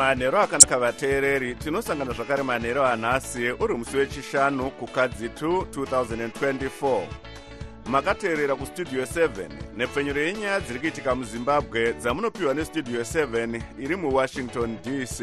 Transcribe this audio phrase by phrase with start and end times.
[0.00, 7.06] manhero akanaka vateereri tinosangana zvakare manhero anhasi uri musi wechishanu kukadzi 2 2024
[7.86, 9.28] makateerera kustudio 7
[9.76, 15.20] nepfenyuro yenyaya dziri kuitika muzimbabwe dzamunopiwa nestudio 7 iri muwashington dc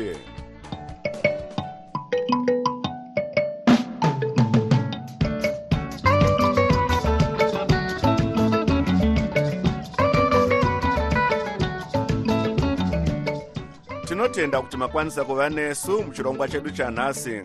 [14.17, 17.41] tinotenda kuti makwanisa kuva nesu muchirongwa chedu chanhasi.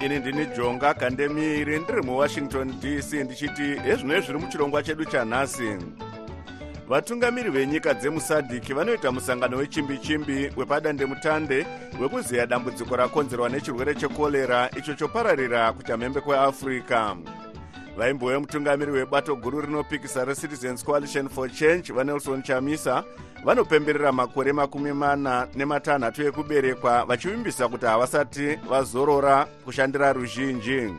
[0.00, 5.76] Ini ndini jonga kandemiri ndiri muwashington dc ndichiti hezvino zviri muchirongwa chedu chanhasi.
[6.88, 11.66] Vatungamiri venyika dzemusadhiki vanoita musangano wechimbi-chimbi wepadandemutande
[12.00, 17.16] wekuziya dambudziko rakonzerwa nechirwere chekorera icho chopararira kuchamhembe kweafrica
[17.96, 23.04] vaimbouya mutungamiri webato guru rinopikisa recitizens coalition for change vanelson chamisa
[23.44, 30.94] vanopemberera makore makumi mana nematanhatu ekuberekwa vachivimbisa kuti havasati vazorora kushandira ruzhinji.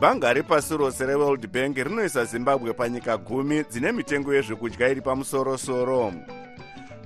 [0.00, 6.12] Bhanga repasi rose reworld bank rinoisa zimbabwe panyika gumi dzine mitengo yezvekudya iri pamusorosoro.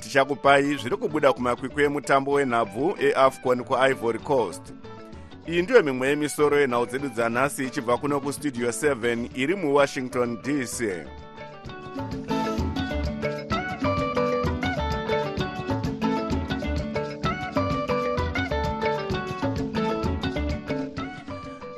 [0.00, 4.62] Tichakupai zviri kubuda kumakwikwi emutambo wenhabvu eafcon kuivory coast.
[5.48, 10.82] Iyi ndiyo mimwe yemisoro yenhau dzedu dzanhasi ichibva kuno kustudio 7 iri muwashington dc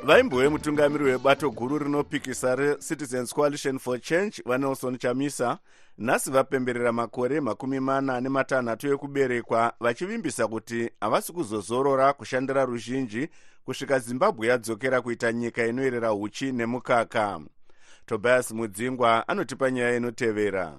[0.05, 5.57] vaimbove mutungamiri webato guru rinopikisa recitizens coalition for change vanelson chamisa
[5.97, 13.29] nhasi vapemberera makore makumi mana nematanhatu ekuberekwa vachivimbisa kuti havasi kuzozorora kushandira ruzhinji
[13.65, 17.39] kusvika zimbabwe yadzokera kuita nyika inoyerera uchi nemukaka.
[18.05, 20.73] Tobias mudzingwa anotipa nyaya inotevera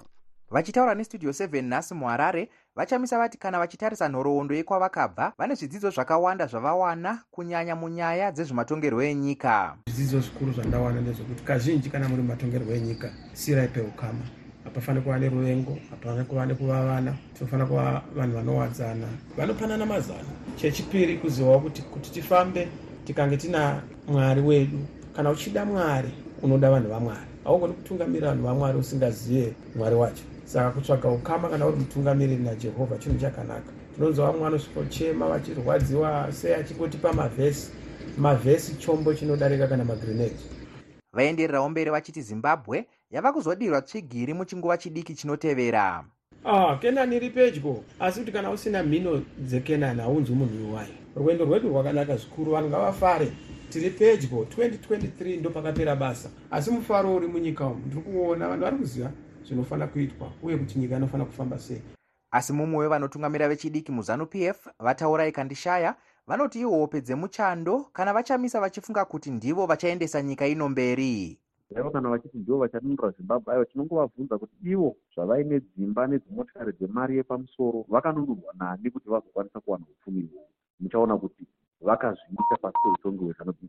[0.51, 7.23] vachitaura nestudio 7 nhasi muharare vachamisa vati kana vachitarisa nhoroondo yekwavakabva vane zvidzidzo zvakawanda zvavawana
[7.31, 9.77] kunyanya munyaya dzezvematongerwo enyika.
[9.87, 14.25] Zvidzidzo zvikuru zvandawana ndezvekuti kazhinji kana muri mumatongerwo enyika sirai peukama.
[14.65, 19.07] Hapafaniri kuva neruvengo hapafaniri kuva nekuvavana tinofanira kuva vanhu vanowadzana.
[19.37, 22.69] Vanopanana mazano chechipiri kuzivawo kuti kuti tifambe
[23.05, 24.79] tikange tina mwari wedu.
[25.17, 26.11] Kana uchida mwari
[26.43, 27.27] unoda vanhu vamwari.
[27.45, 33.19] Haugoni kutungamira vanhu vamwari usingazive mwari wacho saka kutsvaga ukama kana uri mutungamiriri najehovha chinhu
[33.19, 33.73] chakanaka.
[33.95, 37.71] Tinonzwa vamwe vanosvikochema vachirwadziwa sei achingotipa mavhesi
[38.19, 40.37] mavhesi chombo chinodarika kana magrenade.
[41.13, 46.05] Vaendererawo mberi vachiti zimbabwe yava kuzodirwa tsvigiri muchinguva chidiki chinotevera.
[46.45, 51.69] Ah kenani iri pedyo asi kuti kana usina mhino dzekenani haunzi munhu iwayo rwendo rwedu
[51.69, 53.33] rwakanaka zvikuru vanhu ngavafare.
[53.71, 56.31] Tiri pedyo 2023 ndo pakapera basa.
[56.51, 59.11] Asi mufaro uri munyika umu ndiri kuona vanhu vari kuziva
[59.47, 61.83] zvinofanira kuitwa uye kuti nyika inofanira kufamba sei.
[62.31, 65.95] Asi mumwe wevanotungamira vechidiki muzanu p f vataura ikandishaya
[66.27, 71.39] vanoti ihope dzemuchando kana vachamisa vachifunga kuti ndivo vachaendesa nyika ino mberi.
[71.71, 77.85] Ivo kana vachiti ndivo vachadinura zimbabwe aiwa tinongovabvunza kuti ivo zvavaine dzimba nedzimotikari dzemari yepamusoro
[77.89, 80.49] vakanunurwa nani kuti vazokwanisa kuwana upfumi ihwohwo
[80.81, 81.47] muchaona kuti
[81.81, 83.61] vakazviita pasi peutongi hwezanupf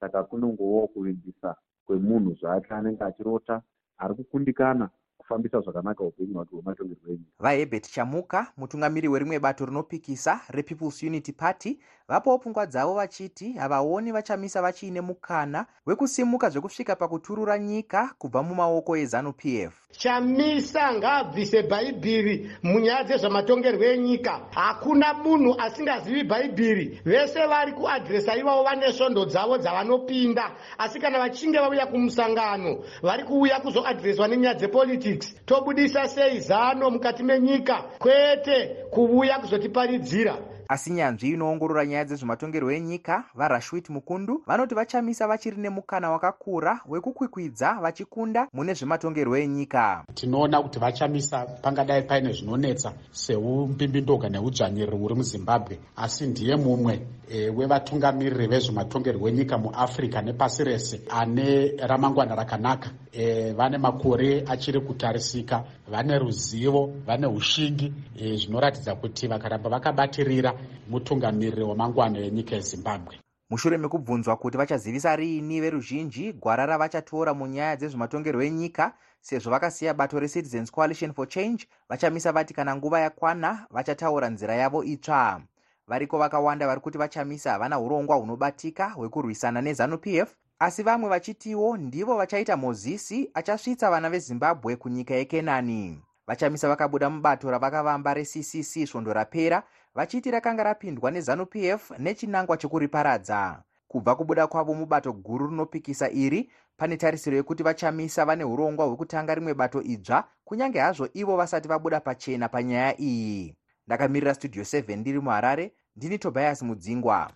[0.00, 3.62] saka kunongovawo kuvimbisa kwemunhu zvake anenge achirota
[3.98, 4.90] ari kukundikana
[5.30, 7.30] kufambisa zvakanaka upenyu hwake hwematongerwo enyika.
[7.38, 11.78] Vahebert chamuka mutungamiri werimwe bato rinopikisa repeoples unity party
[12.10, 19.44] vapawo pfungwa dzavo vachiti havaoni vachamisa vachiine mukana wekusimuka zvekusvika pakuturura nyika kubva mumaoko ezanup
[19.44, 19.72] f.
[19.92, 24.40] Chamisa ngaabvise bhaibhiri munyaya dzezvamatongerwo enyika.
[24.50, 30.50] Hakuna munhu asingazivi bhaibhiri vese vari kuadhiresa ivavo vane svondo dzavo dzavanopinda.
[30.78, 37.82] Asi kana vachinge vauya kumusangano vari kuuya kuzoadhireswa nenyaya dzepolitics tobudisa sei zano mukati menyika?
[37.98, 40.38] Kwete kuuya kuzotiparidzira
[40.70, 48.48] asi nyanzvi inoongorora nyaya dzezvematongerwo enyika varashwit mukundu vanoti vachamisa vachiri nemukana wakakura wekukwikwidza vachikunda
[48.52, 50.04] mune zvematongerwo enyika.
[50.14, 58.46] Tinoona kuti vachamisa pangadai paine zvinonetsa seumbimbindoga neudzvanyiriri huri muzimbabwe asi ndiye mumwe e, wevatungamiriri
[58.46, 62.90] vezvematongerwo enyika muafrica nepasi rese ane ramangwana rakanaka.
[63.12, 70.54] E, vane makore achiri kutarisika vane ruzivo vane ushingi e, zvinoratidza kuti vakaramba vakabatirira
[70.88, 73.18] mutungamiriri wamangwana enyika yezimbabwe.
[73.50, 80.70] Mushure mekubvunzwa kuti vachazivisa riini veruzhinji gwara ravachatora munyaya dzezvematongerwo enyika sezvo vakasiya bato recitizens
[80.72, 85.42] coalition for change vachamisa vati kana nguva yakwana vachataura nzira yavo itsva.
[85.88, 92.16] Variko vakawanda vari kuti vachamisa havana urongwa hunobatika hwekurwisana nezanup f asi vamwe vachitiwo ndivo
[92.16, 99.62] vachaita mozisi achasvitsa vana vezimbabwe kunyika yekenani vachamisa vakabuda mubato ravakavamba reccc svondo rapera
[99.94, 106.96] vachiti rakanga rapindwa nezanup f nechinangwa chekuriparadza kubva kubuda kwavo mubato guru rinopikisa iri pane
[106.96, 112.48] tarisiro yekuti vachamisa vane urongwa hwekutanga rimwe bato idzva kunyange hazvo ivo vasati vabuda pachena
[112.48, 113.56] panyaya iyi.
[113.86, 117.30] Ndakamirira studio 7 ndiri muharare ndini tobias mudzingwa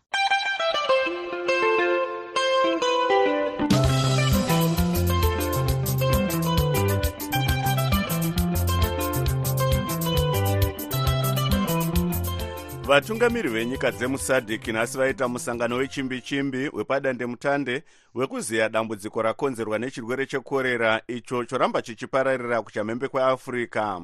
[12.86, 17.82] vatungamiri venyika dzemusadhiki nhasi vaita musangano wechimbi chimbi wepadandemutande
[18.14, 21.00] wekuziya dambudziko rakonzerwa nechirwere chekorera.
[21.08, 24.00] Icho choramba chichipararira kuchamhembe kweafrica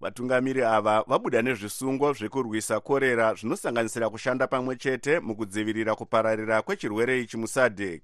[0.00, 8.02] vatungamiri ava vabuda nezvisungo zvekurwisa korera zvinosanganisira kushanda pamwe chete mukudzivirira kupararira kwechirwere ichi musadhik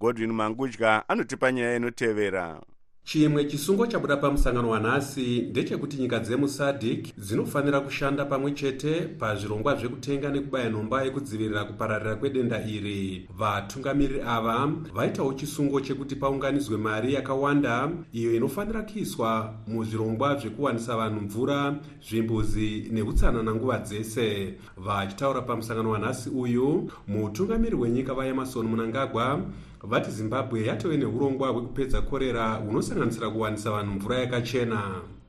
[0.00, 2.60] godwin mangudya anotipa nyaya inotevera
[3.06, 10.70] chimwe chisungo chabuda pamusangano wanhasi ndechekuti nyika dzemusadhik dzinofanira kushanda pamwe chete pazvirongwa zvekutenga nekubaya
[10.70, 13.28] nhomba yekudzivirira kupararira kwedenda iri.
[13.38, 21.76] Vatungamiriri ava vaitawo chisungo chekuti paunganidzwe mari yakawanda iyo inofanira kuiswa muzvirongwa zvekuwanisa vanhu mvura
[22.08, 24.54] zvimbuzi neutsanana nguva dzese.
[24.76, 29.40] Vachitaura pamusangano wanhasi uyu mutungamiri wenyika vaemarson munangagwa
[29.82, 34.82] vati zimbabwe yatove neurongwa hwekupedza korera hunosanganisira kuwanisa vanhu mvura yakachena.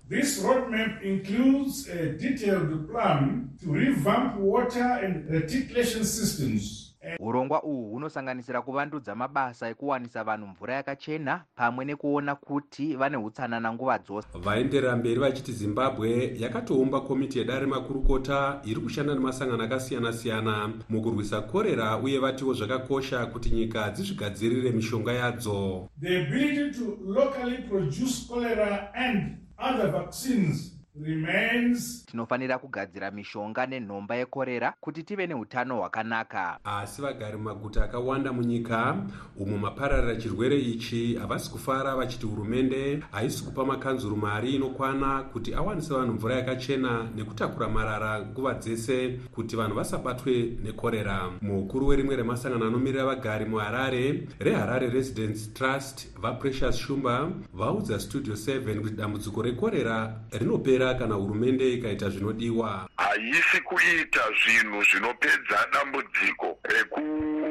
[0.09, 6.87] This roadmap includes a detailed plan to revamp water and reticulation systems
[7.19, 13.98] urongwa uhu hunosanganisira kuvandudza mabasa ekuwanisa vanhu mvura yakachena pamwe nekuona kuti vane utsanana nguva
[14.00, 14.27] dzose.
[14.44, 22.19] Vaenderera mberi vachiti zimbabwe yakatoumba komiti yedare makurukota iri kushanda nemasangano akasiyana-siyana mukurwisa korera uye
[22.19, 25.89] vatiwo zvakakosha kuti nyika dzizvigadzirire mishonga yadzo.
[26.01, 30.76] The ability to locally produce cholera and other vaccines
[32.05, 36.59] tinofanira kugadzira mishonga nenhomba yekorera kuti tive neutano hwakanaka.
[36.63, 38.95] Asi vagari mumaguta akawanda munyika
[39.39, 45.94] umo mapararira chirwere ichi havasi kufara vachiti hurumende haisi kupa makanzuru mari inokwana kuti awanise
[45.94, 51.29] vanhu mvura yakachena nekutakura marara nguva dzese kuti vanhu vasabatwe nekorera.
[51.41, 58.95] Mukuru werimwe remasangano anomirira vagari muharare reharare residence trust vaprecious shumba vaudza studio 7 kuti
[58.95, 62.89] dambudziko rekorera rinopera kana hurumende ikaita zvinodiwa?
[62.98, 66.60] Haisi kuita zvinhu zvinopedza dambudziko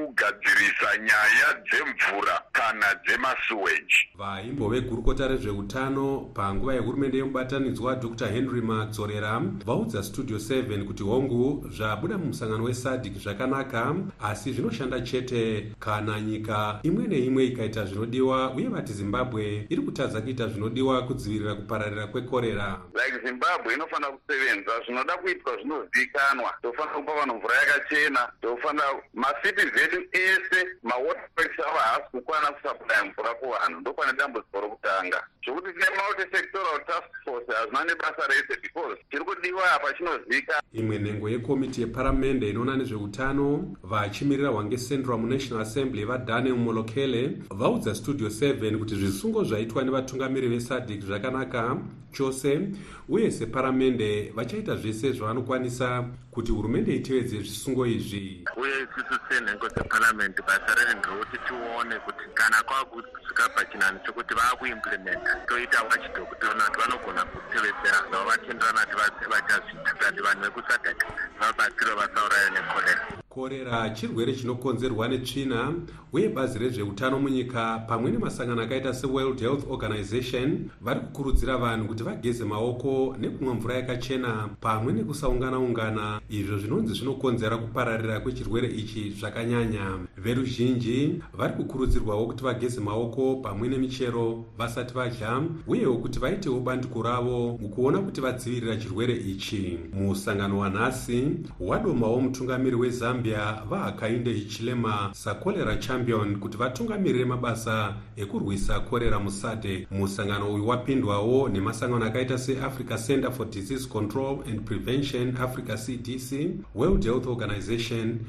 [0.06, 4.08] rekugadzirisa nyaya dzemvura kana dzemasuweji.
[4.14, 8.28] Vaimbove gurukota rezveutano panguva yehurumende yemubatanidzwa dr.
[8.28, 16.20] Henry madzorera vaudza studio 7 kuti hongu zvabuda mumusangano wesadhik zvakanaka asi zvinoshanda chete kana
[16.20, 22.80] nyika imwe neimwe ikaita zvinodiwa uye vati zimbabwe iri kutadza kuita zvinodiwa kudzivirira kupararira kwekorera.
[22.94, 30.08] Like zimbabwe inofanira kusevenza zvinoda kuitwa zvinozivikanwa tofanira kupa vanhu mvura yakachena tofanira masiti zvedu
[30.12, 37.10] ese mawaterworks ava haasi kukwana kusapulaya mvura kuvanhu ndokwane dambudziko rokutanga zvokuti tine multisectoral task
[37.24, 43.76] force hazvina nebasa rese because chiri kudiwa apa chinozivikanwa imwe nhengo yekomiti yeparamende inoona nezveutano
[43.82, 51.76] vachimirira hwangesendra munational assembly vadaniel molokele vaudza studio 7 kuti zvisungo zvaitwa nevatungamiri vesadhik zvakanaka
[52.16, 52.68] chose
[53.08, 58.44] uye separamende vachaita zvese zvavanokwanisa kuti hurumende itevedze zvisungo izvi.
[58.56, 65.82] Uye isusu senhengo dzeparamende basa redu nderekuti tione kuti kana kwakusvika pachinhani chokuti vaakuimplimenta toita
[65.82, 71.06] wachidhokutoona kuti vanogona kutevedzera zvavo vatenderana kuti vachazviita kuti vanhu vekusadhaka
[71.40, 73.02] vabatsiro vasaurayo nekorera.
[73.28, 75.74] Korera chirwere chinokonzerwa netsvina
[76.12, 82.44] uye bazi rezveutano munyika pamwe nemasangano akaita seworld health organization vari kukurudzira vanhu kuti vageze
[82.44, 86.20] maoko nekumwa mvura yakachena pamwe nekusaungana-ungana.
[86.30, 89.98] Izvo zvinonzi zvinokonzera kupararira kwechirwere ichi zvakanyanya.
[90.16, 97.58] Veruzhinji vari kukurudzirwawo kuti vageze maoko pamwe nemichero vasati vadya uyewo kuti vaitewo bandiko ravo
[97.62, 99.78] mukuona kuti vadzivirira chirwere ichi.
[99.92, 101.28] Musangano wanhasi
[101.60, 110.54] wadomawo mutungamiri wezambia zambia vahakainde hichilema sakorera champion kuti vatungamirire mabasa ekurwisa korera musadek musangano
[110.54, 117.26] uyu wapindwawo nemasangano akaita seafrica center for disease control and prevention africa cdc world health
[117.26, 118.20] organization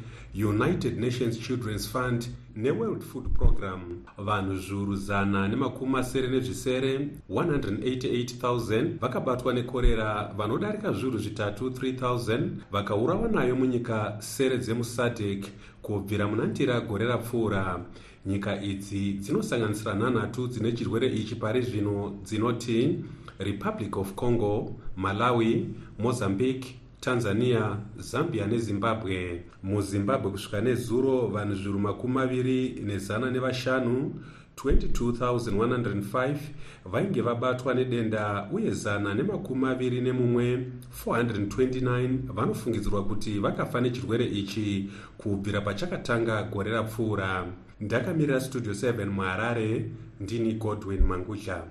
[0.44, 9.53] united nations children's fund neworld food program vanhu zviuru zana nemakumi masere nezvisere 188000 vakabatwa
[9.53, 15.46] nekorera vanodarika zviuru zvitatu 3000 vakaurawa nayo munyika sere dzemusadek
[15.82, 17.86] kubvira munandira gore rapfuura.
[18.25, 23.00] Nyika idzi dzinosanganisira nhanhatu dzine chirwere ichi pari zvino dzinoti
[23.39, 29.44] republic of congo malawi mozambique tanzania zambia nezimbabwe.
[29.63, 34.13] Muzimbabwe kusvika nezuro vanhu zviuru makumi maviri nezana nevashanu
[34.56, 36.36] 22105
[36.86, 40.66] vainge vabatwa nedenda uye zana nemakumi maviri nemumwe
[41.06, 47.46] 429 vanofungidzirwa kuti vakafa nechirwere ichi kubvira pachakatanga gore rapfuura.
[47.82, 51.63] Ndakamirira studio 7 muharare ndini godwin mangusha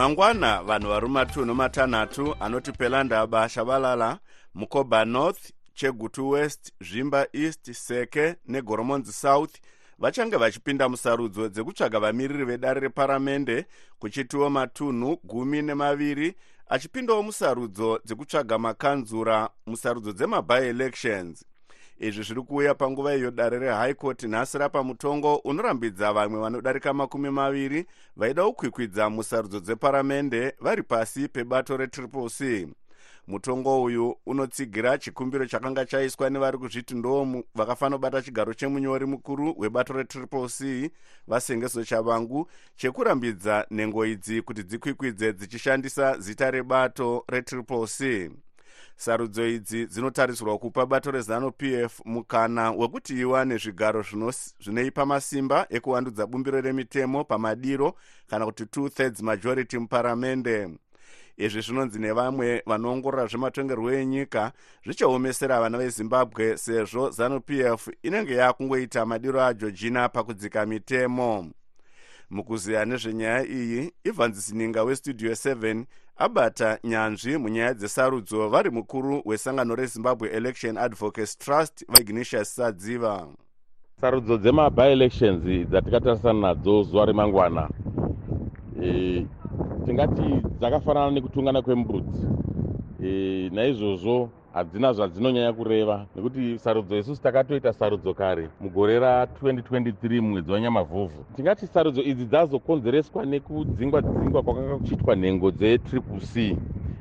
[0.00, 4.18] mangwana vanhu vari matunhu matanhatu anoti pelandaba shavalala
[4.54, 9.54] mukoba north chegutu west zvimba east seke negoromonzi south
[9.98, 13.66] vachange vachipinda musarudzo dzekutsvaga vamiriri vedare reparamende
[13.98, 16.34] kuchitiwo matunhu gumi nemaviri
[16.68, 21.44] achipindawo musarudzo dzekutsvaga makanzura musarudzo dzemabi-elections
[22.00, 27.30] izvi zviri kuuya panguva iyo dare rehigh court nhasi rapa mutongo unorambidza vamwe vanodarika makumi
[27.30, 32.68] maviri vaida kukwikwidza musarudzo dzeparamende vari pasi pebato retriple c.
[33.26, 39.92] Mutongo uyu unotsigira chikumbiro chakanga chaiswa nevari kuzviti ndo vakafanira kubata chigaro chemunyori mukuru webato
[39.92, 40.90] retriple c
[41.26, 48.30] vasengeso chavangu chekurambidza nhengo idzi kuti dzikwikwidze dzichishandisa zita rebato retriple c
[49.00, 54.02] sarudzo idzi dzinotarisirwa kupa bato rezanup f mukana wekuti iwane zvigaro
[54.60, 57.94] zvinoipa masimba ekuwandudza bumbiro remitemo pamadiro
[58.26, 60.68] kana kuti two-thirds majority muparamende.
[61.36, 64.52] Izvi zvinonzi nevamwe vanoongorora zvematongerwo enyika
[64.84, 71.50] zvichaomesera vana vezimbabwe sezvo zanup f inenge yakungoita madiro ageorgina pakudzika mitemo
[72.30, 75.84] mukuziya nezvenyaya iyi ivhanzisininga westudio 7
[76.16, 83.28] abata nyanzvi munyaya dzesarudzo vari mukuru wesangano rezimbabwe election advocates trust vaignatius sadziva.
[84.00, 87.68] Sarudzo dzemabi-elections dzatikatarisana nadzo zuva remangwana.
[88.82, 89.26] E,
[89.86, 92.26] tingati dzakafanana nekutungana kwembudzi.
[93.04, 96.06] E, naizvozvo hadzina zvadzinonyanya kureva.
[96.16, 101.24] Nekuti sarudzo isusu takatoita sarudzo kare mugore ra2023 mumwedzi wanyamavhuvhu.
[101.36, 106.56] Tingati sarudzo idzi dzazokonzereswa nekudzingwa dzingwa kwakanga kuchiitwa nhengo dzetriple c.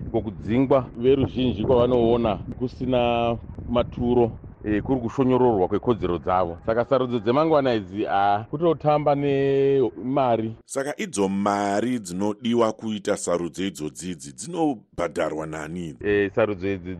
[0.07, 3.37] Iko kudzingwa veruzhinji kwavanoona kusina
[3.67, 4.31] maturo
[4.63, 6.57] e, kuri kushonyororwa kwekodzero dzavo.
[6.65, 10.55] Saka sarudzo dzemangwana idzi a kutotamba nemari.
[10.65, 15.95] Saka idzo mari dzinodiwa kuita sarudzo idzodzidzi dzinobhadharwa nani?
[16.05, 16.95] E, sarudzo idzi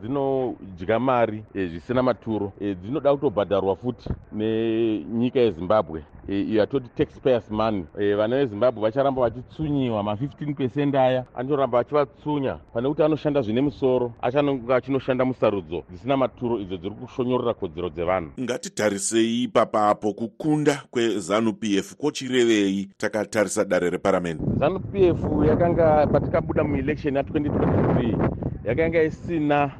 [0.00, 2.52] dzinodya mari e, zvisina maturo.
[2.60, 6.04] E, dzinoda kutobhadharwa futi nenyika yezimbabwe.
[6.28, 7.84] Iyo yatoti taxpayers money.
[8.16, 11.24] Vana vezimbabwe vacharamba vachitsunyiwa ma15 pecend aya.
[11.34, 12.58] Anoramba vachivatsunya.
[12.72, 15.82] Pane kuti anoshanda zvine musoro achanonga achinoshanda musarudzo.
[15.90, 18.30] Dzisina maturo idzo dziri kushonyorora kodzero dzevanhu.
[18.40, 24.44] Ngatitarisei ipapapo kukunda kwezanup f kochirevei takatarisa dare reparamende.
[24.58, 28.16] Zanup f yakanga patikabuda muelection ya2023
[28.64, 29.70] yakanga isina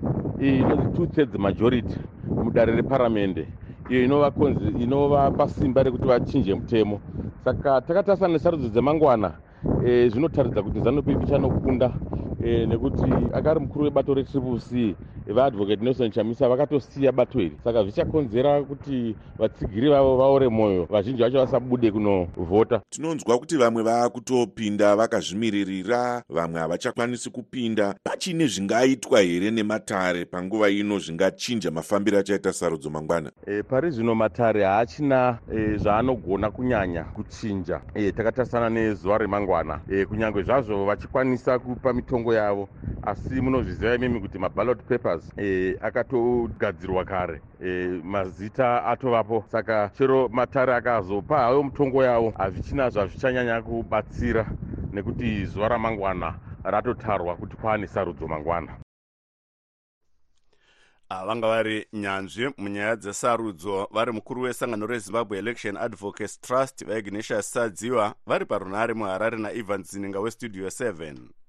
[0.41, 1.97] inonzi two thirds majority
[2.43, 3.49] mudare reparamende.
[3.91, 7.01] Iyo inova konzi inova pasimba rekuti vachinje mutemo.
[7.45, 9.33] Saka takatarisana nesarudzo dzemangwana
[9.87, 11.93] e, zvinotaridza kuti zanup f ichanokunda
[12.45, 14.95] e, nekuti akari mukuru webato retriple c
[15.27, 21.39] vaadvocate nelson chamisa vakatosiya bato iri saka zvichakonzera kuti vatsigiri vavo vaore mwoyo vazhinji vacho
[21.39, 22.81] vasabude kunovhota.
[22.91, 27.95] Tinonzwa kuti vamwe vaakutopinda vakazvimiririra vamwe havachakwanisi kupinda.
[28.05, 33.31] Pachine zvingaitwa here nematare panguva ino zvingachinja mafambiro achaita sarudzo mangwana?
[33.47, 37.81] E, pari zvino matare haachina e, zvaanogona kunyanya kuchinja.
[37.95, 39.81] E, takatarisana nezuva remangwana.
[39.91, 42.69] E, kunyange zvazvo vachikwanisa kupa mitongo yavo
[43.03, 47.41] asi munozviziva imimi kuti maballot papers e, akatogadzirwa kare.
[47.65, 54.47] E, mazita atovapo saka chero matare akazopa hayo mutongo yavo hazvichina zvazvichanyanya kubatsira
[54.93, 58.77] nekuti zuva ramangwana ratotarwa kuti kwaane sarudzo mangwana.
[61.27, 68.45] Vanga vari nyanzvi munyaya dzesarudzo vari mukuru wesangano rezimbabwe election advocates trust vaignatius sadziwa vari
[68.47, 71.44] parunhare muharare naivans zininga westudio 7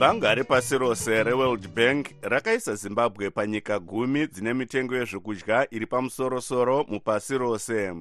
[0.00, 7.38] bhanga repasi rose reworld bank rakaisa zimbabwe panyika gumi dzine mitengo yezvekudya iri pamusorosoro mupasi
[7.38, 7.94] rose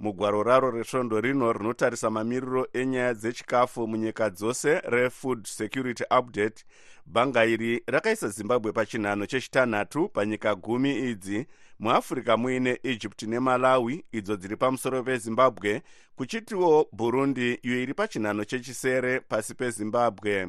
[0.00, 6.64] mugwaro raro resvondo rino rinotarisa mamiriro enyaya dzechikafu munyika dzose refood security update.
[7.06, 11.46] Bhanga iri rakaisa zimbabwe pachinhano chechitanhatu panyika gumi idzi.
[11.78, 15.82] Muafrica muine egypt nemalawi idzo dziri pamusoro pezimbabwe
[16.16, 20.48] kuchitiwo burundi iyo iri pachinhano chechisere pasi pezimbabwe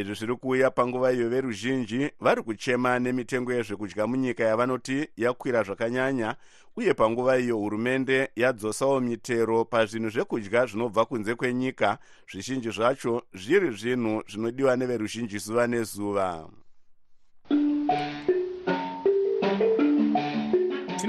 [0.00, 6.36] izvi zviri kuuya panguva iyo veruzhinji vari kuchema nemitengo yezvekudya munyika yavanoti yakwira zvakanyanya
[6.76, 11.98] uye panguva iyo hurumende yadzosawo mitero pazvinhu zvekudya zvinobva kunze kwenyika.
[12.30, 16.48] Zvizhinji zvacho zviri zvinhu zvinodiwa neveruzhinji zuva nezuva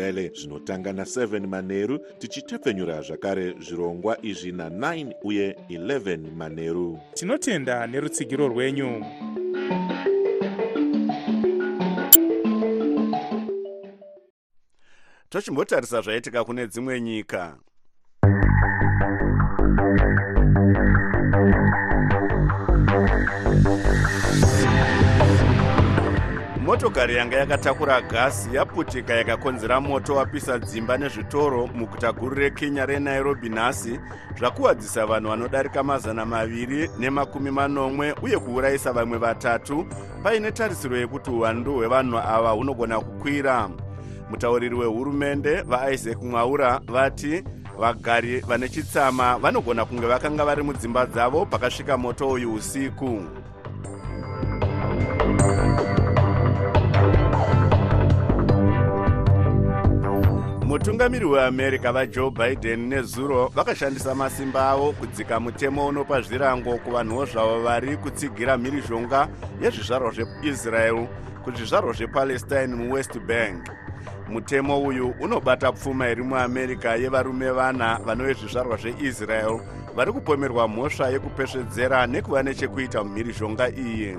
[0.00, 9.04] nendebele zvinotanga na7 manheru tichitepfenyura zvakare zvirongwa izvi na9 uye 11 manheru tinotenda nerutsigiro rwenyu.
[15.28, 17.56] Tochimbotarisa zvaitika kune dzimwe nyika
[26.80, 34.00] motokari yanga yakatakura gasi yaputika yakakonzera moto wapisa dzimba nezvitoro muguta guru rekenya renairobi nhasi
[34.38, 39.86] zvakuwadzisa vanhu vanodarika mazana maviri nemakumi manomwe uye kuurayisa vamwe vatatu.
[40.22, 43.70] Paine tarisiro yekuti uwandu hwevanhu ava hunogona kukwira.
[44.30, 47.44] Mutauriri wehurumende vaisaac mwaura vati
[47.78, 53.22] vagari vane chitsama vanogona kunge vakanga vari mudzimba dzavo pakasvika moto uyu usiku
[60.70, 67.96] mutungamiri weamerica vajoe biden nezuro vakashandisa masimba avo kudzika mutemo unopa zvirango kuvanhuwo zvavo vari
[67.96, 69.28] kutsigira mhirizhonga
[69.62, 71.06] yezvizvarwa zveisrael
[71.44, 73.70] kuzvizvarwa zvepalestine muwest bank.
[74.28, 79.60] mutemo uyu unobata pfuma iri muamerica yevarume vana vanove zvizvarwa zveisrael
[79.96, 84.16] vari kupomerwa mhosva yekupesvedzera nekuva nechekuita mumhirizhonga iyi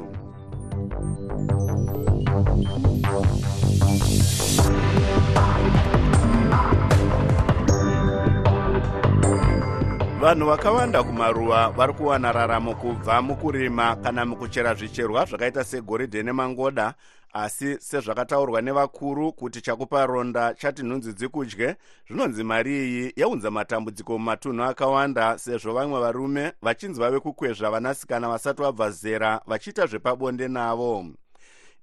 [10.21, 16.93] vanhu vakawanda kumaruwa vari kuwana raramo kubva mukurima kana mukuchera zvicherwa zvakaita segoridhe nemangoda
[17.33, 21.75] asi sezvakataurwa nevakuru kuti chakupa ronda chati nhunzi dzikudye
[22.07, 28.61] zvinonzi mari iyi yaunza matambudziko mumatunhu akawanda sezvo vamwe varume vachinzi vave kukwezva vanasikana vasati
[28.61, 31.05] vabva zera vachiita zvepabonde navo.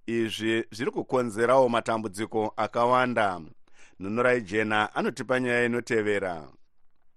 [0.07, 3.41] Izvi zviri kukonzerawo matambudziko akawanda.
[4.01, 6.47] Nhunurai jena anotipa nyaya inotevera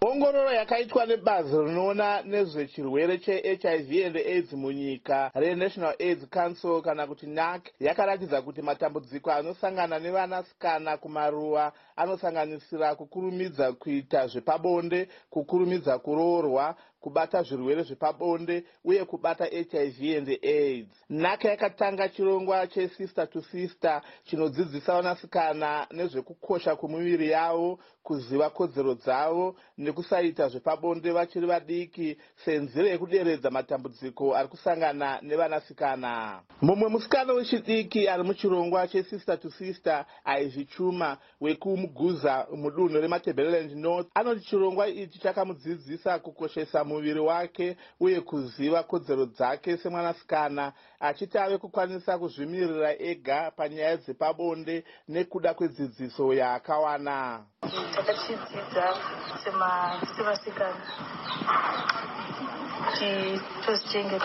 [0.06, 7.62] ongororo yakaitwa nebazi rinoona nezvechirwere chehiv and aids munyika renational aids council kana kuti nac
[7.80, 18.64] yakaratidza kuti matambudziko anosangana nevanasikana kumaruwa anosanganisira kukurumidza kuita zvepabonde kukurumidza kuroorwa kubata zvirwere zvepabonde
[18.86, 20.96] uye kubata hiv and aids.
[21.10, 30.50] Naka yakatanga chirongwa chesister to sister chinodzidzisa vanasikana nezvekukosha kwemiviri yavo kuziva kodzero dzavo nekusaita
[30.50, 32.18] zvepabonde vachiri vadiki.
[32.46, 36.42] Senzira yekuderedza matambudziko ari kusangana nevanasikana.
[36.62, 44.08] Mumwe musikana wechidiki ari muchirongwa chesister to sister ivy chuma wekumuguza mudunhu rematebeleland north.
[44.14, 52.18] Anoti chirongwa ichi chakamudzidzisa kukoshesa muviri wake uye kuziva kodzero dzake semwanasikana achiti ave kukwanisa
[52.20, 57.46] kuzvimirira ega panyaya dzepabonde nekuda kwedzidziso yaakawana
[60.02, 60.74] kusema sika
[63.00, 64.20] kitosi chenge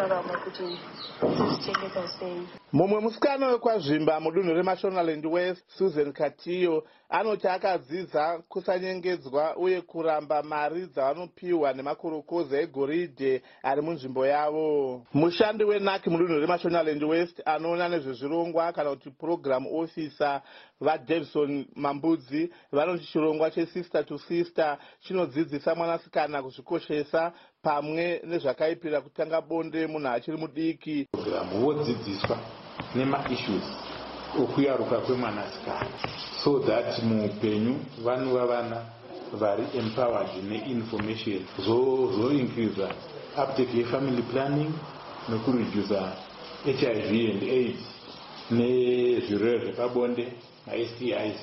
[0.00, 0.78] vamwe kuti
[1.20, 2.48] tozvichengeta sei.
[2.72, 11.72] Mumwe musikana wekwazvimba mudunhu remashonaland west susan katiyo anoti akadzidza kusanyengedzwa uye kuramba mari dzavanopiwa
[11.72, 15.02] nemakurokoza egoridhe ari munzvimbo yavo.
[15.14, 20.42] Mushandi wenaki mudunhu remashonaland west anoona nezvezvirongwa kana kuti program officer
[20.80, 30.08] vadavison mambudzi vanoti chirongwa chesister to sister chinodzidzisa mwanasikana kuzvikoshesa pamwe nezvakaipira kutanga bonde munhu
[30.08, 31.08] achiri mudiki.
[31.60, 32.36] Vodzidziswa
[32.94, 33.66] nemaissues
[34.42, 35.90] okuyaruka kwemwanasikana.
[36.42, 38.78] So that muupenyu vanova vana
[39.32, 41.44] vari empowered neinformation
[42.16, 44.72] zoincreasa zo uptake yefamily planning
[45.28, 46.12] nekuredusa
[46.64, 47.82] hiv and aids
[48.50, 50.32] nezvirwere zvepabonde
[50.66, 51.38] mastis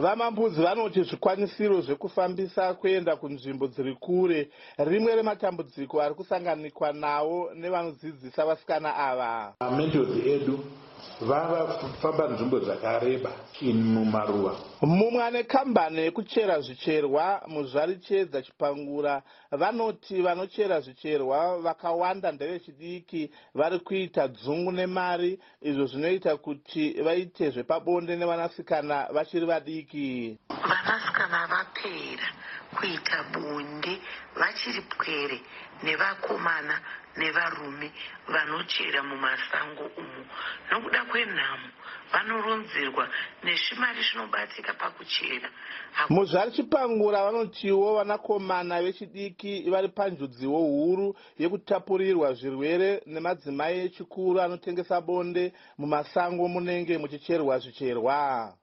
[0.00, 8.96] vamambudzi vanoti zvikwanisiro zvekufambisa kuenda kunzvimbo dziri kure rimwe rematambudziko ari kusanganikwa nawo nevanodzidzisa vasikana
[8.96, 9.54] ava.
[9.76, 10.58] Mentors edu
[11.20, 20.80] vava kufamba nzvimbo dzakareba in mumaruwa mumwe ane kambani yekuchera zvicherwa muzvarichedza chipangura vanoti vanochera
[20.80, 30.38] zvicherwa vakawanda ndevechidiki vari kuita dzungu nemari izvo zvinoita kuti vaite zvepabonde nevanasikana vachiri vadiki.
[30.48, 32.28] Vanasikana vapera
[32.74, 34.00] kuita bonde
[34.36, 35.40] vachiri pwere
[35.82, 36.80] nevakomana
[37.16, 37.92] nevarume
[38.28, 40.24] vanochera mumasango umo
[40.70, 41.68] nokuda kwenhamo
[42.12, 43.08] vanoronzerwa
[43.44, 45.48] nezvimari zvinobatika pakuchera.
[46.08, 56.48] Muzvari chipangura vanotiwo vanakomana vechidiki vari panjudziwo huru yekutapurirwa zvirwere nemadzimai echikuru anotengesa bonde mumasango
[56.48, 58.54] munenge muchicherwa zvicherwa.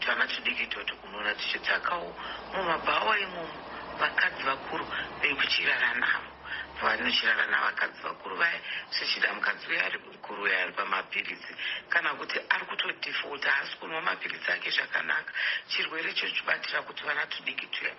[0.00, 2.14] Tana tidiki toto kunoona tichidzakawo
[2.54, 3.56] mumabhawa imomo
[4.00, 4.84] vakadzi vakuru
[5.22, 6.35] vekuchirara navo
[6.82, 8.60] vanochirana navakadzi vakuru vaya
[8.90, 11.52] zvichida mukadzi uyo ari mukuru uyo ari pamapirisi
[11.88, 15.32] kana kuti ari kutodhifauta haasi kunwa mapirisi ake zvakanaka.
[15.68, 17.94] Chirwere chochibatira kuti vana tudiki tuya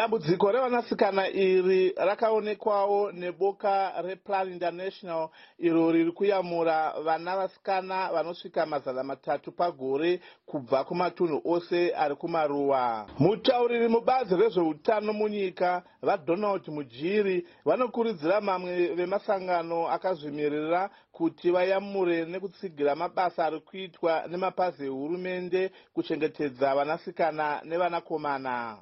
[0.00, 9.52] dambudziko revanasikana iri rakaonekwawo neboka replan international iro riri kuyamura vana vasikana vanosvika mazana matatu
[9.52, 13.06] pagore kubva kumatunhu ose ari kumaruwa.
[13.18, 23.60] Mutauriri mubazi rezveutano munyika vadonald mujiri vanokurudzira mamwe vemasangano akazvimirira kuti vayamure nekutsigira mabasa ari
[23.60, 28.78] kuitwa nemapazi ehurumende kuchengetedza vanasikana nevanakomana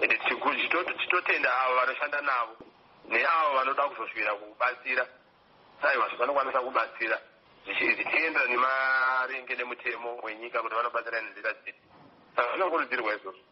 [0.00, 2.54] tichitotenda avo vanoshanda navo
[3.08, 5.06] neavo vanoda kuzosvira kubatsira.
[5.82, 7.18] Aiwa zvavanokwanisa kubatsira.
[7.66, 11.80] Zvichienda nemarenge nemutemo wenyika kuti vanobatsira nenzira dzipi
[12.36, 13.42] saka zvinokurudzirwa izvozvo.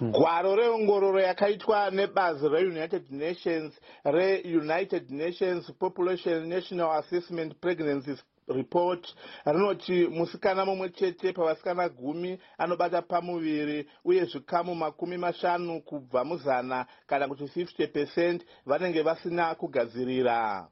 [0.00, 3.72] Gwaro reongororo yakaitwa nebazi reunited nations
[4.04, 8.16] reunited nations population national assessment pregnancy
[8.48, 9.14] report
[9.46, 17.28] rinoti musikana mumwe chete pavasikana gumi anobata pamuviri uye zvikamu makumi mashanu kubva muzana kana
[17.28, 20.68] kuti 50 pecent vanenge vasina kugadzirira.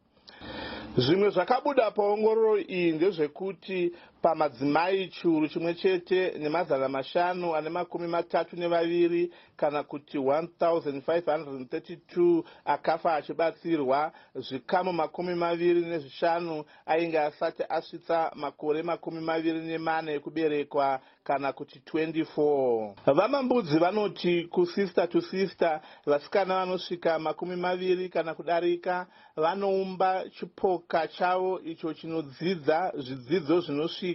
[0.96, 9.32] Zvimwe zvakabuda paongororo iyi ndezvekuti pamadzimai chiuru chimwe chete nemazana mashanu ane makumi matatu nevaviri
[9.56, 14.12] kana kuti 1532 akafa achibatsirwa.
[14.34, 23.14] Zvikamu makumi maviri nezvishanu ainge asati asvitsa makore makumi maviri nemane ekuberekwa kana kuti 24
[23.14, 29.06] vamambudzi vanoti kusister to sister vasikana vanosvika makumi maviri kana kudarika
[29.36, 34.11] vanoumba chipoka chavo icho chinodzidza zvidzidzo zvinosvika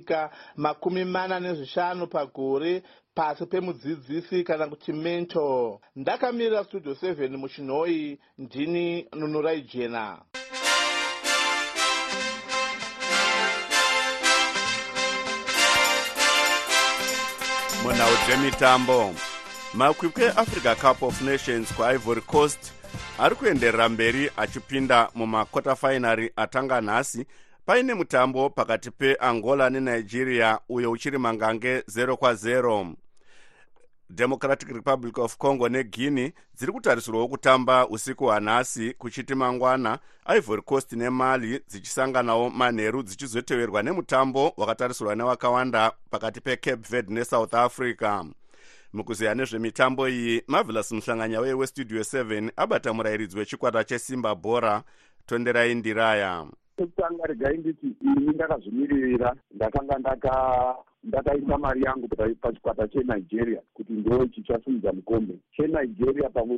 [0.56, 2.84] makumi mana nezvishanu pagore
[3.16, 5.80] pasi pemudzidzisi kana kuti mentor.
[5.96, 10.18] Ndakamirira studio 7 muchinhoi ndini nunurai jena
[17.84, 19.14] munhau dzemitambo
[19.74, 22.74] makwikwi eafrica cup of nations kuivory coast
[23.20, 27.26] ari kuenderera mberi achipinda mumakota-fainari atanga nhasi
[27.68, 32.94] paine mutambo pakati peangola nenigeria uyo uchiri mangange 0 kwa0
[34.10, 40.00] democratic republic of congo neguinea dziri kutarisirwawo kutamba usiku hwanhasi kuchiti mangwana
[40.38, 48.24] ivory coast nemali dzichisanganawo manheru dzichizoteverwa nemutambo wakatarisirwa newakawanda pakati pecape verde nesouth africa.
[48.94, 54.84] Mukuziya nezvemitambo iyi marvelous muhlanganya wewestudio 7 abata murayiridzi wechikwata chesimba bhora
[55.26, 60.32] tonderai ndiraya chekutanga regai nditi ini ndakazvimiririra ndakanga ndaka
[61.04, 62.08] ndakaisa mari yangu
[62.42, 65.40] pachikwata chenigeria kuti ndo chichasimudza mukombe.
[65.56, 66.58] Chenigeria pamwe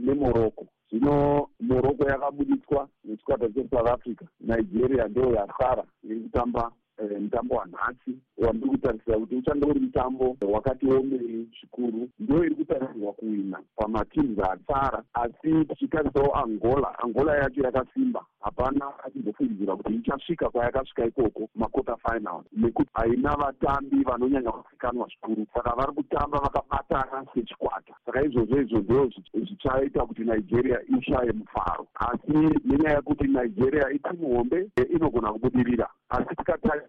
[0.00, 4.24] nemorocco zvino morocco yakabudiswa nechikwata chesouth africa.
[4.40, 6.72] Nigeria ndo yasara iri kutamba
[7.20, 8.18] mutambo wanhasi.
[8.38, 15.02] Wandiri kutarisira kuti uchange uri mutambo wakati omei zvikuru ndo iri kutarisirwa kuwina pamatims atsara
[15.14, 16.98] asi tichitarisawo angola.
[16.98, 18.24] Angola yacho yakasimba.
[18.40, 22.42] Hapana achimbofungidzira kuti ichasvika kwayakasvika ikoko makota final.
[22.52, 25.46] Nekuti haina vatambi vanonyanya kuzikanwa zvikuru.
[25.54, 27.94] Saka vari kutamba vakabatana sechikwata.
[28.06, 31.86] Saka izvozvo izvozvo zvichaita kuti nigeria ishaye mufaro.
[31.94, 32.32] Asi
[32.64, 35.88] nenyaya yekuti nigeria itimu hombe inogona kubudirira.
[36.08, 36.81] Asi tikatarisa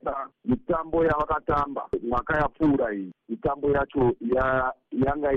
[0.45, 3.11] mitambo yavakatamba mwaka yapfuura iyi.
[3.29, 4.15] Mitambo yacho
[4.91, 5.29] yanga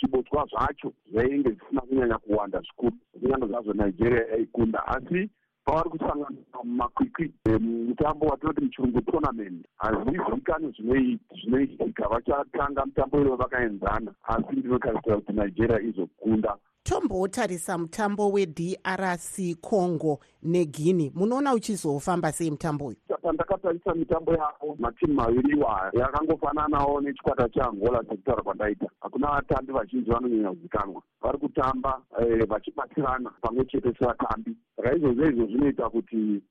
[0.00, 4.86] zvibotswa zvacho zvainge zvisina kunyanya kuwanda zvikuru kunyange zvazvo nigeria yaikunda.
[4.86, 5.30] Asi
[5.64, 12.08] pavari kusangana mumakwikwi mutambo watinoti muchirungu tournament hazvizivikani zvinoitika.
[12.08, 14.12] Vachatanga mutambo ivo vakaenzana.
[14.22, 16.56] Asi ndinotarisira kuti nigeria izokunda
[16.88, 22.96] tombotarisa mutambo wedrc congo neguinea munoona uchizofamba sei mutambo uyu?
[23.22, 30.50] Pandakatarisa mitambo yavo matimu maviri iwa yakangofananawo nechikwata cheangola sekutaura kwandaita hakuna vatambi vazhinji vanonyanya
[30.50, 31.02] kuzikanwa.
[31.22, 34.56] Vari kutamba eh, vachibatsirana pamwe chete sevatambi.
[34.76, 36.42] Saka izvozvo izvo zvinoita kuti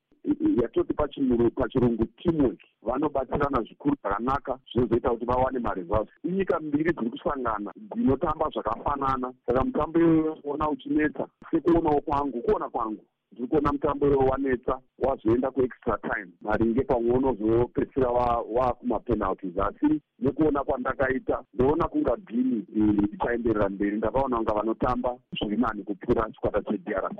[0.62, 8.50] yatoti pachirungu teamwork vanobatsirana zvikuru zvakanaka zvinozoita kuti vawane maresults inyika mbiri dziri kusangana dzinotamba
[8.54, 9.34] zvakafanana.
[9.46, 15.98] Saka mutambo iyoona uchinetsa sekuonawo kwangu kuona kwangu ndiri kuona mutambo iwo wanetsa wazoenda kuextra
[15.98, 16.28] time.
[16.42, 18.10] Maringe pamwe unozopedzisira
[18.56, 22.66] wakumapenalties asi nekuona kwandakaita ndoona kunga gini
[23.14, 23.98] ichaenderera mberi.
[23.98, 27.18] Ndakaona kunga vanotamba zviri nani kupfuura chikwata chedrc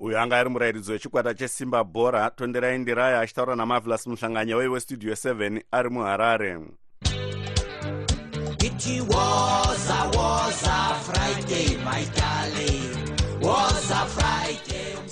[0.00, 5.62] uyo anga ari murayiridzi wechikwata chesimba bhora tonderai ndiraya achitaura namavelas muhlanganya wei westudio 7
[5.70, 6.58] ari muharare.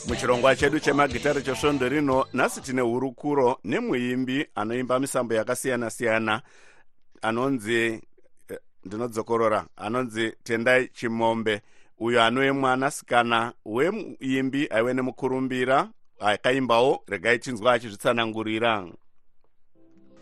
[0.08, 6.42] Muchirongwa chedu chemagitari chesvondo rino nhasi tine hurukuro nemuimbi anoimba misambo yakasiyana-siyana
[7.22, 7.74] anonzi
[8.48, 11.62] eh, ndinodzokorora anonzi tendai chimombe
[11.98, 15.88] uyo anove mwanasikana wemuimbi aive nemukurumbira
[16.20, 18.86] akaimbawo regai tinzwa achizvitsanangurira.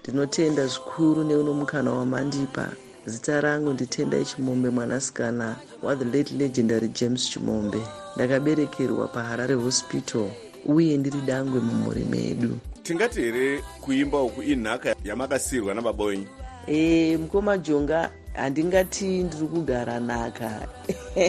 [0.03, 2.69] Ndinotenda zvikuru neuno mukana wamandipa.
[3.07, 7.79] Zita rangu nditendai chimombe mwanasikana wathe late legendary james chimombe.
[8.17, 10.31] Ndakaberekerwa paharare hospital
[10.67, 12.59] uye ndiri dangwe mumhuri medu.
[12.83, 16.27] Tingati here kuimba uku inhaka yamakasiyirwa nababa wenyu?
[16.67, 20.69] E, mukoma jonga handingati ndiri kugara nhaka.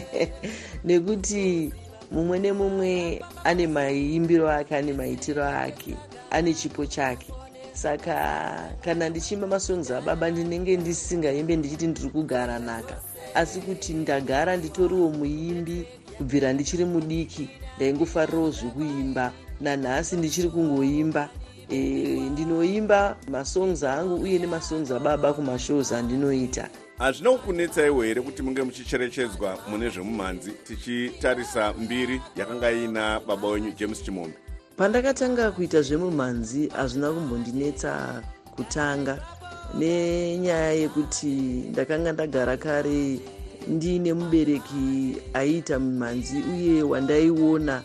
[0.86, 1.74] Nekuti
[2.12, 5.96] mumwe nemumwe ane maimbiro ake ane maitiro ake
[6.32, 7.34] ane chipo chake.
[7.74, 12.96] Saka kana ndichiimba masongs ababa ndinenge ndisingaimbe ndichiti ndiri kugara nhaka.
[13.36, 15.86] Asi kuti ndagara nditoriwo muimbi
[16.18, 21.30] kubvira ndichiri mudiki ndaingofarirawo zvekuimba nanhasi ndichiri kungoimba
[21.70, 21.78] e,
[22.32, 29.90] ndinoimba masongs angu uye nemasongs ababa kumashows andinoita hazvina kukunetsaiwo here kuti munge muchicherechedzwa mune
[29.90, 34.38] zvemumhanzi tichitarisa mbiri yakanga iina baba wenyu james chimombe?
[34.78, 38.22] Pandakatanga kuita zvemumhanzi hazvina kumbondinetsa
[38.56, 39.18] kutanga.
[39.78, 41.28] Nenyaya yekuti
[41.72, 43.20] ndakanga ndagara kare
[43.68, 47.84] ndiine mubereki aiita mumhanzi uye wandaiona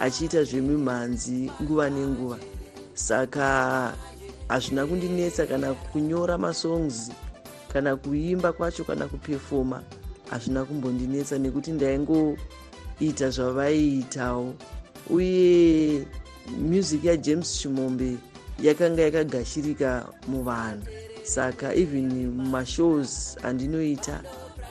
[0.00, 2.38] achiita zvemumhanzi nguva nenguva.
[2.94, 3.92] Saka
[4.48, 7.10] hazvina kundinetsa kana kunyora masongs
[7.72, 9.82] kana kuimba kwacho kana kupefoma
[10.30, 14.54] hazvina kumbondinetsa nekuti ndaingoita zvavaiitawo.
[15.10, 16.06] Uye
[16.58, 18.16] music yajames chimombe
[18.62, 20.82] yakanga yakagashirika muvanhu.
[21.22, 24.22] Saka even mumashows andinoita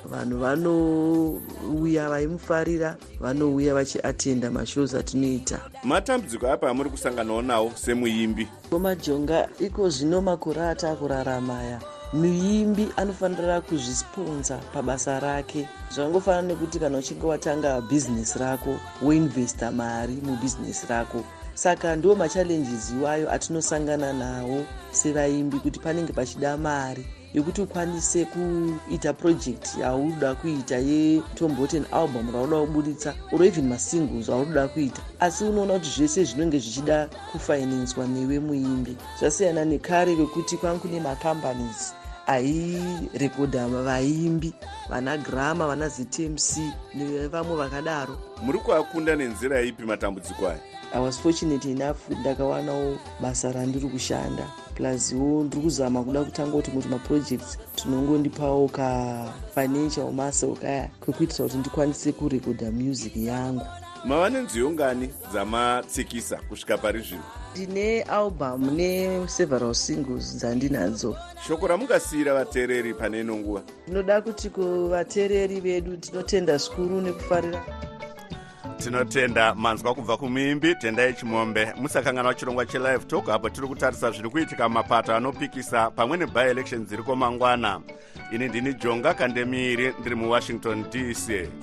[0.06, 5.60] vanhu vanouya vaimufarira vanouya vachiatenda mashows atinoita.
[5.84, 8.48] Matambudziko apa amuri kusanganawo nawo semuimbi?
[8.70, 11.64] Komajonga iko zvino makore ataakurarama
[12.14, 15.68] muimbi anofanira kuzvisponza pabasa rake.
[15.96, 21.24] Zvangofanana nekuti kana uchinge watanga bhizinesi rako woinvesta mari mubhizinesi rako.
[21.54, 29.78] Saka ndo machallenges iwayo atinosangana nawo sevaimbi kuti panenge pachida mari yekuti ukwanise kuita project
[29.80, 35.02] yauda kuita yetomboten album rauda kubuditsa or even masingles aunoda kuita.
[35.20, 38.98] Asi unoona kuti zvese zvinenge zvichida kufinanswa newe muimbi.
[39.20, 41.99] Zvasiyana nekare kwekuti kwanga kune macompanies
[42.30, 44.54] airekodha vaimbi
[44.90, 46.58] vana grama vana ztmc
[46.96, 48.18] nevamwe vakadaro.
[48.44, 50.60] Muri kuakunda nenzira ipi matambudziko aya?
[50.94, 56.88] I was fortunate enough ndakawanawo basa randiri kushanda pluswo ndiri kuzama kuda kutanga kuti kuti
[56.88, 63.66] maprojects tinongondipawo kafinancial muscle kaya kwekuitira kuti ndikwanise kurekodha music yangu.
[64.06, 71.16] Mava nenziyo ngani dzamatsikisa kusvika pari zvino ndine album neseveral singles dzandinadzo.
[71.48, 73.62] Shoko ramungasiyira vateereri pane ino nguva.
[73.88, 77.66] Ndinoda kuti kuvateereri vedu tinotenda zvikuru nekufarira.
[78.78, 81.74] Tinotenda manzwa kubva kumuimbi tendai chimombe.
[81.78, 87.82] Musakanganwa chirongwa chelive talk apo tiri kutarisa zviri kuitika mumapato anopikisa pamwe nebielections dziriko mangwana.
[88.32, 91.50] Ini ndini jonga kandemiiri ndiri muwashington dc